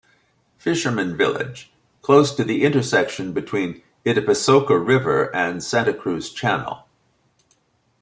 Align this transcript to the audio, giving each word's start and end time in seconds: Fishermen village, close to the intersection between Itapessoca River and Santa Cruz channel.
Fishermen 0.57 1.15
village, 1.15 1.71
close 2.01 2.33
to 2.33 2.43
the 2.43 2.63
intersection 2.63 3.33
between 3.33 3.83
Itapessoca 4.03 4.75
River 4.75 5.25
and 5.35 5.63
Santa 5.63 5.93
Cruz 5.93 6.31
channel. 6.31 6.87